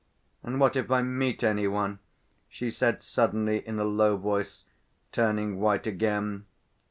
"And 0.41 0.59
what 0.59 0.75
if 0.75 0.89
I 0.89 1.03
meet 1.03 1.43
any 1.43 1.67
one?" 1.67 1.99
she 2.49 2.71
said 2.71 3.03
suddenly, 3.03 3.59
in 3.67 3.77
a 3.77 3.83
low 3.83 4.17
voice, 4.17 4.65
turning 5.11 5.59
white 5.59 5.85
again. 5.85 6.47